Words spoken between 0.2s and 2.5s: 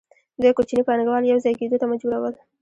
دوی کوچني پانګوال یوځای کېدو ته مجبورول